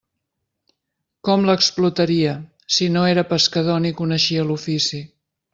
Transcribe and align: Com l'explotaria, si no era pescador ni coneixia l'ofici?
Com 1.29 1.43
l'explotaria, 1.49 2.33
si 2.79 2.89
no 2.97 3.07
era 3.13 3.27
pescador 3.35 3.81
ni 3.85 3.95
coneixia 4.03 4.49
l'ofici? 4.51 5.07